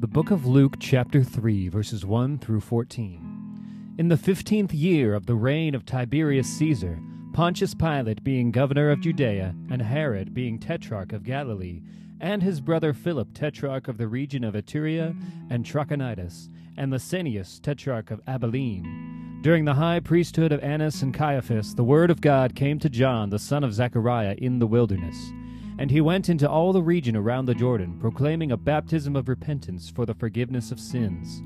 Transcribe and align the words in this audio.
The 0.00 0.08
book 0.08 0.30
of 0.30 0.46
Luke, 0.46 0.76
chapter 0.80 1.22
3, 1.22 1.68
verses 1.68 2.06
1 2.06 2.38
through 2.38 2.60
14. 2.60 3.94
In 3.98 4.08
the 4.08 4.16
fifteenth 4.16 4.72
year 4.72 5.14
of 5.14 5.26
the 5.26 5.34
reign 5.34 5.74
of 5.74 5.84
Tiberius 5.84 6.48
Caesar, 6.56 6.98
Pontius 7.34 7.74
Pilate 7.74 8.24
being 8.24 8.50
governor 8.50 8.88
of 8.88 9.02
Judea, 9.02 9.54
and 9.68 9.82
Herod 9.82 10.32
being 10.32 10.58
tetrarch 10.58 11.12
of 11.12 11.22
Galilee, 11.22 11.82
and 12.18 12.42
his 12.42 12.62
brother 12.62 12.94
Philip 12.94 13.34
tetrarch 13.34 13.88
of 13.88 13.98
the 13.98 14.08
region 14.08 14.42
of 14.42 14.54
Iturea 14.54 15.14
and 15.50 15.66
Trachonitis, 15.66 16.48
and 16.78 16.90
Lysanias 16.90 17.60
tetrarch 17.60 18.10
of 18.10 18.22
Abilene. 18.26 19.40
During 19.42 19.66
the 19.66 19.74
high 19.74 20.00
priesthood 20.00 20.50
of 20.50 20.64
Annas 20.64 21.02
and 21.02 21.12
Caiaphas, 21.12 21.74
the 21.74 21.84
word 21.84 22.10
of 22.10 22.22
God 22.22 22.54
came 22.54 22.78
to 22.78 22.88
John, 22.88 23.28
the 23.28 23.38
son 23.38 23.62
of 23.62 23.74
Zechariah, 23.74 24.36
in 24.38 24.60
the 24.60 24.66
wilderness. 24.66 25.30
And 25.80 25.90
he 25.90 26.02
went 26.02 26.28
into 26.28 26.46
all 26.46 26.74
the 26.74 26.82
region 26.82 27.16
around 27.16 27.46
the 27.46 27.54
Jordan, 27.54 27.98
proclaiming 27.98 28.52
a 28.52 28.56
baptism 28.58 29.16
of 29.16 29.30
repentance 29.30 29.88
for 29.88 30.04
the 30.04 30.12
forgiveness 30.12 30.70
of 30.70 30.78
sins. 30.78 31.42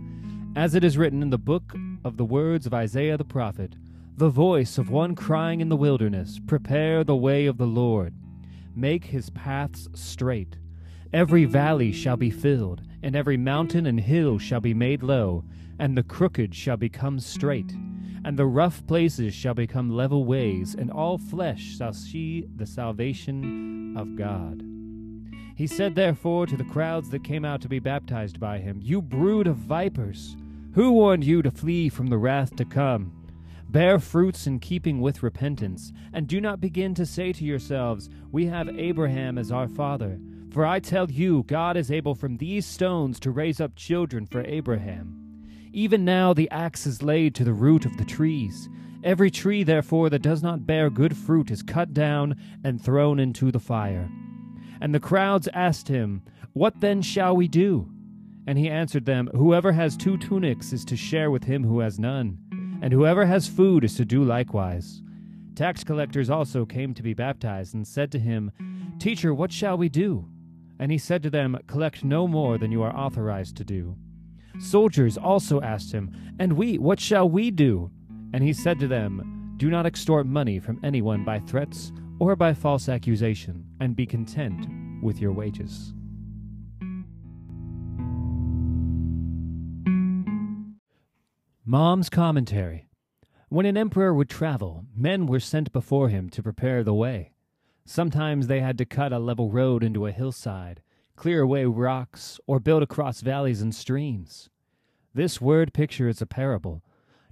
As 0.56 0.75
it 0.75 0.83
is 0.83 0.98
written 0.98 1.23
in 1.23 1.30
the 1.30 1.38
book 1.38 1.73
of 2.05 2.16
the 2.16 2.25
words 2.25 2.66
of 2.66 2.75
Isaiah 2.75 3.16
the 3.16 3.25
prophet, 3.25 3.77
the 4.16 4.28
voice 4.28 4.77
of 4.77 4.91
one 4.91 5.15
crying 5.15 5.61
in 5.61 5.69
the 5.69 5.77
wilderness, 5.77 6.41
Prepare 6.48 7.05
the 7.05 7.15
way 7.15 7.47
of 7.47 7.59
the 7.59 7.66
Lord, 7.66 8.12
make 8.75 9.05
his 9.05 9.30
paths 9.30 9.89
straight. 9.95 10.59
Every 11.12 11.45
valley 11.45 11.92
shall 11.92 12.16
be 12.16 12.30
filled, 12.30 12.83
and 13.05 13.14
every 13.14 13.37
mountain 13.37 13.87
and 13.87 14.01
hill 14.01 14.41
shall 14.41 14.61
be 14.61 14.75
made 14.75 15.05
low, 15.05 15.45
and 15.78 15.97
the 15.97 16.03
crooked 16.03 16.56
shall 16.56 16.77
become 16.77 17.20
straight, 17.20 17.73
and 18.24 18.38
the 18.38 18.46
rough 18.46 18.87
places 18.87 19.34
shall 19.34 19.55
become 19.55 19.91
level 19.91 20.24
ways, 20.24 20.74
and 20.74 20.91
all 20.91 21.19
flesh 21.19 21.77
shall 21.77 21.92
see 21.92 22.48
the 22.56 22.66
salvation 22.66 23.97
of 23.97 24.16
God. 24.16 24.62
He 25.56 25.66
said 25.66 25.95
therefore 25.95 26.47
to 26.47 26.56
the 26.56 26.64
crowds 26.64 27.11
that 27.11 27.22
came 27.22 27.44
out 27.44 27.61
to 27.62 27.69
be 27.69 27.78
baptized 27.78 28.41
by 28.41 28.58
him, 28.58 28.81
You 28.83 29.00
brood 29.03 29.47
of 29.47 29.56
vipers, 29.56 30.36
who 30.75 30.92
warned 30.92 31.25
you 31.25 31.42
to 31.42 31.50
flee 31.50 31.89
from 31.89 32.08
the 32.08 32.19
wrath 32.19 32.56
to 32.56 32.64
come? 32.64 33.12
Bear 33.69 33.98
fruits 33.98 34.47
in 34.47 34.59
keeping 34.59 35.00
with 35.00 35.22
repentance, 35.22 35.92
and 36.12 36.27
do 36.27 36.41
not 36.41 36.61
begin 36.61 36.94
to 36.94 37.06
say 37.06 37.33
to 37.33 37.44
yourselves, 37.44 38.09
We 38.33 38.47
have 38.47 38.69
Abraham 38.69 39.36
as 39.36 39.53
our 39.53 39.69
father. 39.69 40.19
For 40.50 40.64
I 40.64 40.78
tell 40.78 41.11
you, 41.11 41.42
God 41.44 41.77
is 41.77 41.91
able 41.91 42.14
from 42.14 42.36
these 42.36 42.66
stones 42.66 43.19
to 43.20 43.31
raise 43.31 43.61
up 43.61 43.75
children 43.75 44.27
for 44.27 44.44
Abraham. 44.44 45.23
Even 45.75 46.05
now 46.05 46.33
the 46.33 46.48
axe 46.53 46.86
is 46.86 47.03
laid 47.03 47.34
to 47.34 47.42
the 47.42 47.53
root 47.53 47.84
of 47.84 47.97
the 47.97 48.05
trees. 48.05 48.69
Every 49.03 49.28
tree, 49.28 49.64
therefore, 49.64 50.08
that 50.08 50.22
does 50.22 50.41
not 50.41 50.69
bear 50.69 50.89
good 50.89 51.16
fruit 51.16 51.50
is 51.50 51.64
cut 51.64 51.92
down 51.92 52.36
and 52.62 52.81
thrown 52.81 53.19
into 53.19 53.50
the 53.50 53.58
fire. 53.58 54.08
And 54.81 54.94
the 54.94 55.00
crowds 55.00 55.48
asked 55.53 55.89
him, 55.89 56.22
What 56.53 56.81
then 56.81 57.03
shall 57.03 57.34
we 57.34 57.48
do? 57.48 57.91
And 58.47 58.56
he 58.56 58.70
answered 58.70 59.05
them, 59.05 59.28
Whoever 59.34 59.72
has 59.72 59.97
two 59.97 60.16
tunics 60.16 60.72
is 60.72 60.84
to 60.84 60.97
share 60.97 61.33
with 61.33 61.42
him 61.42 61.64
who 61.64 61.81
has 61.81 61.98
none, 61.98 62.38
and 62.81 62.92
whoever 62.92 63.27
has 63.27 63.48
food 63.48 63.83
is 63.83 63.97
to 63.97 64.05
do 64.05 64.22
likewise. 64.22 65.03
Tax 65.56 65.83
collectors 65.83 66.31
also 66.31 66.64
came 66.64 66.94
to 66.94 67.03
be 67.03 67.14
baptized, 67.14 67.75
and 67.75 67.84
said 67.84 68.12
to 68.12 68.20
him, 68.20 68.53
Teacher, 69.00 69.34
what 69.34 69.50
shall 69.50 69.77
we 69.77 69.88
do? 69.88 70.28
And 70.78 70.92
he 70.92 70.98
said 70.98 71.25
to 71.25 71.31
them, 71.31 71.59
Collect 71.66 72.05
no 72.05 72.28
more 72.28 72.59
than 72.59 72.70
you 72.70 72.83
are 72.84 72.94
authorized 72.94 73.56
to 73.56 73.64
do. 73.64 73.97
Soldiers 74.58 75.19
also 75.19 75.60
asked 75.60 75.92
him, 75.92 76.10
And 76.38 76.52
we, 76.55 76.78
what 76.78 77.00
shall 77.00 77.28
we 77.28 77.50
do? 77.50 77.91
And 78.33 78.42
he 78.42 78.52
said 78.52 78.78
to 78.80 78.88
them, 78.88 79.55
Do 79.56 79.70
not 79.70 79.86
extort 79.86 80.27
money 80.27 80.58
from 80.58 80.80
anyone 80.83 81.24
by 81.24 81.41
threats 81.41 81.92
or 82.19 82.36
by 82.36 82.55
false 82.55 82.88
accusation, 82.88 83.64
and 83.80 83.97
be 83.97 84.06
content 84.06 84.66
with 85.02 85.20
your 85.20 85.32
wages. 85.32 85.92
Mom's 91.66 92.09
Commentary 92.09 92.88
When 93.48 93.66
an 93.66 93.76
emperor 93.76 94.14
would 94.14 94.28
travel, 94.28 94.84
men 94.94 95.26
were 95.26 95.41
sent 95.41 95.72
before 95.72 96.09
him 96.09 96.28
to 96.31 96.43
prepare 96.43 96.84
the 96.84 96.94
way. 96.94 97.32
Sometimes 97.84 98.47
they 98.47 98.60
had 98.60 98.78
to 98.78 98.84
cut 98.84 99.12
a 99.12 99.19
level 99.19 99.50
road 99.50 99.82
into 99.82 100.06
a 100.06 100.12
hillside, 100.12 100.82
clear 101.16 101.42
away 101.42 101.64
rocks, 101.64 102.38
or 102.47 102.60
build 102.60 102.82
across 102.82 103.20
valleys 103.20 103.62
and 103.62 103.75
streams. 103.75 104.50
This 105.14 105.41
word 105.41 105.72
picture 105.72 106.08
is 106.08 106.20
a 106.20 106.26
parable. 106.26 106.82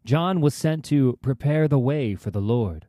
John 0.05 0.41
was 0.41 0.55
sent 0.55 0.85
to 0.87 1.19
prepare 1.23 1.69
the 1.69 1.79
way 1.79 2.15
for 2.15 2.31
the 2.31 2.41
Lord. 2.41 2.87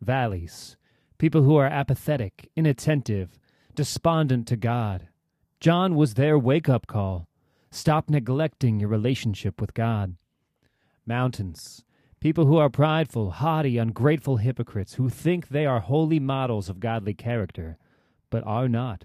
Valleys, 0.00 0.76
people 1.18 1.42
who 1.42 1.56
are 1.56 1.66
apathetic, 1.66 2.50
inattentive, 2.56 3.38
despondent 3.74 4.46
to 4.48 4.56
God. 4.56 5.08
John 5.60 5.94
was 5.94 6.14
their 6.14 6.38
wake 6.38 6.68
up 6.68 6.86
call. 6.86 7.28
Stop 7.70 8.10
neglecting 8.10 8.78
your 8.80 8.88
relationship 8.88 9.60
with 9.60 9.74
God. 9.74 10.16
Mountains, 11.06 11.84
people 12.20 12.46
who 12.46 12.56
are 12.56 12.70
prideful, 12.70 13.32
haughty, 13.32 13.78
ungrateful 13.78 14.36
hypocrites 14.38 14.94
who 14.94 15.08
think 15.08 15.48
they 15.48 15.66
are 15.66 15.80
holy 15.80 16.20
models 16.20 16.68
of 16.68 16.80
godly 16.80 17.14
character, 17.14 17.78
but 18.30 18.44
are 18.46 18.68
not. 18.68 19.04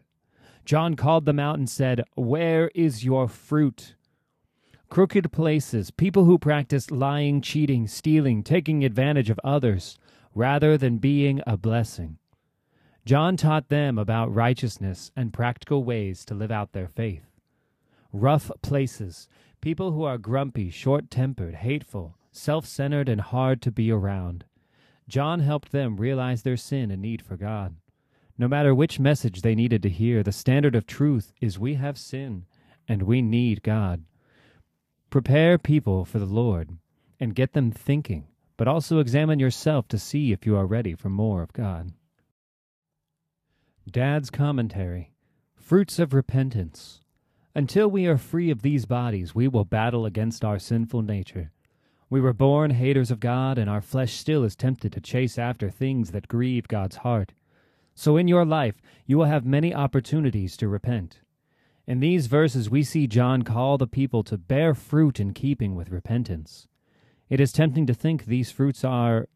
John 0.69 0.93
called 0.93 1.25
them 1.25 1.39
out 1.39 1.57
and 1.57 1.67
said, 1.67 2.03
Where 2.13 2.69
is 2.75 3.03
your 3.03 3.27
fruit? 3.27 3.95
Crooked 4.87 5.31
places, 5.31 5.89
people 5.89 6.25
who 6.25 6.37
practice 6.37 6.91
lying, 6.91 7.41
cheating, 7.41 7.87
stealing, 7.87 8.43
taking 8.43 8.85
advantage 8.85 9.31
of 9.31 9.39
others, 9.43 9.97
rather 10.35 10.77
than 10.77 10.99
being 10.99 11.41
a 11.47 11.57
blessing. 11.57 12.19
John 13.03 13.35
taught 13.35 13.69
them 13.69 13.97
about 13.97 14.31
righteousness 14.31 15.09
and 15.15 15.33
practical 15.33 15.83
ways 15.83 16.23
to 16.25 16.35
live 16.35 16.51
out 16.51 16.73
their 16.73 16.87
faith. 16.87 17.25
Rough 18.13 18.51
places, 18.61 19.27
people 19.61 19.93
who 19.93 20.03
are 20.03 20.19
grumpy, 20.19 20.69
short 20.69 21.09
tempered, 21.09 21.55
hateful, 21.55 22.15
self 22.31 22.67
centered, 22.67 23.09
and 23.09 23.21
hard 23.21 23.63
to 23.63 23.71
be 23.71 23.91
around. 23.91 24.45
John 25.07 25.39
helped 25.39 25.71
them 25.71 25.97
realize 25.97 26.43
their 26.43 26.57
sin 26.57 26.91
and 26.91 27.01
need 27.01 27.23
for 27.23 27.37
God. 27.37 27.77
No 28.39 28.47
matter 28.47 28.73
which 28.73 29.01
message 29.01 29.41
they 29.41 29.53
needed 29.53 29.83
to 29.83 29.89
hear, 29.89 30.23
the 30.23 30.31
standard 30.31 30.73
of 30.73 30.87
truth 30.87 31.33
is 31.41 31.59
we 31.59 31.73
have 31.73 31.97
sin 31.97 32.45
and 32.87 33.03
we 33.03 33.21
need 33.21 33.63
God. 33.63 34.05
Prepare 35.09 35.57
people 35.57 36.05
for 36.05 36.19
the 36.19 36.25
Lord 36.25 36.77
and 37.19 37.35
get 37.35 37.51
them 37.51 37.69
thinking, 37.69 38.27
but 38.55 38.65
also 38.65 38.99
examine 38.99 39.39
yourself 39.39 39.89
to 39.89 39.99
see 39.99 40.31
if 40.31 40.45
you 40.45 40.55
are 40.55 40.65
ready 40.65 40.95
for 40.95 41.09
more 41.09 41.41
of 41.41 41.51
God. 41.51 41.91
Dad's 43.91 44.29
Commentary 44.29 45.11
Fruits 45.57 45.99
of 45.99 46.13
Repentance. 46.13 47.01
Until 47.53 47.89
we 47.89 48.07
are 48.07 48.17
free 48.17 48.49
of 48.51 48.61
these 48.61 48.85
bodies, 48.85 49.35
we 49.35 49.49
will 49.49 49.65
battle 49.65 50.05
against 50.05 50.45
our 50.45 50.59
sinful 50.59 51.01
nature. 51.01 51.51
We 52.09 52.21
were 52.21 52.31
born 52.31 52.71
haters 52.71 53.11
of 53.11 53.19
God, 53.19 53.57
and 53.57 53.69
our 53.69 53.81
flesh 53.81 54.13
still 54.13 54.45
is 54.45 54.55
tempted 54.55 54.93
to 54.93 55.01
chase 55.01 55.37
after 55.37 55.69
things 55.69 56.11
that 56.11 56.29
grieve 56.29 56.69
God's 56.69 56.97
heart. 56.97 57.33
So 57.99 58.15
in 58.15 58.29
your 58.29 58.45
life, 58.45 58.81
you 59.05 59.17
will 59.17 59.25
have 59.25 59.45
many 59.45 59.75
opportunities 59.75 60.55
to 60.55 60.69
repent. 60.69 61.19
In 61.85 61.99
these 61.99 62.27
verses, 62.27 62.69
we 62.69 62.81
see 62.81 63.07
John 63.07 63.41
call 63.41 63.77
the 63.77 63.87
people 63.87 64.23
to 64.23 64.37
bear 64.37 64.73
fruit 64.73 65.19
in 65.19 65.33
keeping 65.33 65.75
with 65.75 65.89
repentance. 65.89 66.69
It 67.27 67.41
is 67.41 67.51
tempting 67.51 67.85
to 67.87 67.93
think 67.93 68.23
these 68.23 68.51
fruits 68.51 68.85
are 68.85 69.27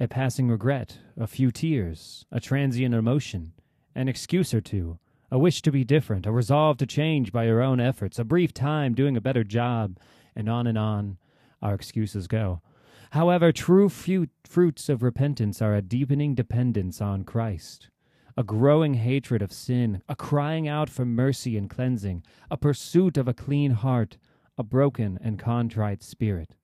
a 0.00 0.08
passing 0.08 0.48
regret, 0.48 0.96
a 1.18 1.26
few 1.26 1.50
tears, 1.50 2.24
a 2.32 2.40
transient 2.40 2.94
emotion, 2.94 3.52
an 3.94 4.08
excuse 4.08 4.54
or 4.54 4.62
two, 4.62 4.98
a 5.30 5.38
wish 5.38 5.60
to 5.60 5.70
be 5.70 5.84
different, 5.84 6.24
a 6.24 6.32
resolve 6.32 6.78
to 6.78 6.86
change 6.86 7.32
by 7.32 7.44
your 7.44 7.60
own 7.60 7.80
efforts, 7.80 8.18
a 8.18 8.24
brief 8.24 8.54
time 8.54 8.94
doing 8.94 9.18
a 9.18 9.20
better 9.20 9.44
job, 9.44 9.98
and 10.34 10.48
on 10.48 10.66
and 10.66 10.78
on 10.78 11.18
our 11.60 11.74
excuses 11.74 12.28
go. 12.28 12.62
However, 13.10 13.52
true 13.52 13.90
fruits 13.90 14.88
of 14.88 15.02
repentance 15.02 15.60
are 15.60 15.74
a 15.74 15.82
deepening 15.82 16.34
dependence 16.34 17.02
on 17.02 17.22
Christ 17.24 17.90
a 18.36 18.44
growing 18.44 18.94
hatred 18.94 19.40
of 19.40 19.52
sin, 19.52 20.02
a 20.08 20.14
crying 20.14 20.68
out 20.68 20.90
for 20.90 21.06
mercy 21.06 21.56
and 21.56 21.70
cleansing, 21.70 22.22
a 22.50 22.56
pursuit 22.56 23.16
of 23.16 23.26
a 23.26 23.34
clean 23.34 23.70
heart, 23.70 24.18
a 24.58 24.62
broken 24.62 25.18
and 25.22 25.38
contrite 25.38 26.02
spirit. 26.02 26.54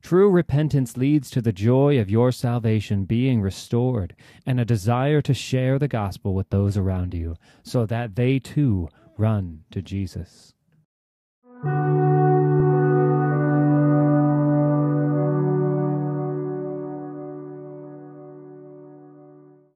True 0.00 0.30
repentance 0.30 0.96
leads 0.96 1.30
to 1.30 1.40
the 1.40 1.52
joy 1.52 1.98
of 1.98 2.10
your 2.10 2.32
salvation 2.32 3.04
being 3.04 3.40
restored 3.40 4.16
and 4.44 4.58
a 4.58 4.64
desire 4.64 5.20
to 5.22 5.34
share 5.34 5.78
the 5.78 5.88
gospel 5.88 6.34
with 6.34 6.50
those 6.50 6.76
around 6.76 7.14
you 7.14 7.36
so 7.62 7.86
that 7.86 8.16
they 8.16 8.38
too 8.38 8.88
run 9.16 9.64
to 9.70 9.80
Jesus. 9.80 10.54